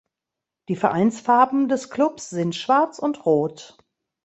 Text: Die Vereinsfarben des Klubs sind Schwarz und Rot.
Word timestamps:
Die 0.67 0.75
Vereinsfarben 0.75 1.69
des 1.69 1.91
Klubs 1.91 2.31
sind 2.31 2.55
Schwarz 2.55 2.97
und 2.97 3.23
Rot. 3.27 3.77